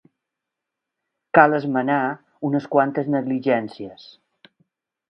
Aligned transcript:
Cal 1.39 1.53
esmenar 1.57 2.01
unes 2.51 2.67
quantes 2.77 3.13
negligències. 3.19 4.11